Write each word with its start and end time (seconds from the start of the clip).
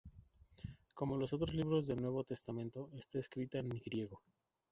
Como 0.95 1.15
los 1.15 1.31
otros 1.31 1.53
libros 1.53 1.85
del 1.85 2.01
Nuevo 2.01 2.23
Testamento, 2.23 2.89
está 2.97 3.19
escrita 3.19 3.59
en 3.59 3.69
griego. 3.69 4.19